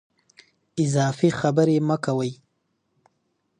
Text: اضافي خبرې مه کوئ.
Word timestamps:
اضافي 0.83 1.29
خبرې 1.39 1.77
مه 1.87 1.97
کوئ. 2.05 2.31